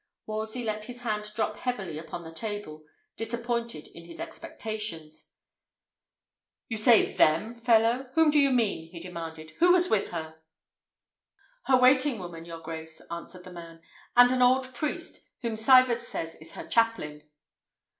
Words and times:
Wolsey 0.25 0.63
let 0.63 0.85
his 0.85 1.01
hand 1.01 1.31
drop 1.35 1.57
heavily 1.57 1.99
upon 1.99 2.23
the 2.23 2.31
table, 2.33 2.85
disappointed 3.17 3.87
in 3.87 4.05
his 4.05 4.19
expectations. 4.19 5.33
"You 6.67 6.77
say 6.77 7.05
them, 7.13 7.53
fellow! 7.53 8.09
Whom 8.15 8.31
do 8.31 8.39
you 8.39 8.49
mean?" 8.49 8.87
he 8.89 8.99
demanded. 8.99 9.51
"Who 9.59 9.71
was 9.71 9.91
with 9.91 10.09
her?" 10.09 10.41
"Her 11.65 11.77
waiting 11.77 12.17
woman, 12.17 12.45
your 12.45 12.61
grace," 12.61 12.99
answered 13.11 13.43
the 13.43 13.53
man, 13.53 13.81
"and 14.17 14.31
an 14.31 14.41
old 14.41 14.73
priest, 14.73 15.29
who 15.43 15.55
Sivard 15.55 16.01
says 16.01 16.33
is 16.37 16.53
her 16.53 16.65
chaplain." 16.67 17.21